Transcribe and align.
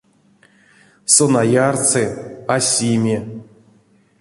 Сон 1.13 1.33
а 1.41 1.43
ярсы, 1.67 2.03
а 2.53 2.55
сими. 2.69 3.17